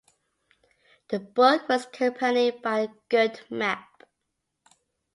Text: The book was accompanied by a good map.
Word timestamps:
The 1.09 1.19
book 1.19 1.69
was 1.69 1.85
accompanied 1.85 2.63
by 2.63 2.79
a 2.79 2.87
good 3.07 3.39
map. 3.51 4.01